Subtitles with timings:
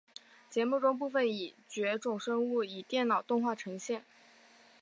[0.49, 4.03] 节目中部分已绝种生物以电脑动画呈现。